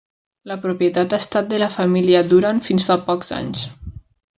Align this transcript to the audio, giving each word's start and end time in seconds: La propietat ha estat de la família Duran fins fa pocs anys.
La 0.51 0.55
propietat 0.63 1.13
ha 1.13 1.19
estat 1.25 1.53
de 1.53 1.61
la 1.65 1.69
família 1.75 2.25
Duran 2.33 2.65
fins 2.71 2.89
fa 2.91 3.01
pocs 3.11 3.35
anys. 3.43 3.71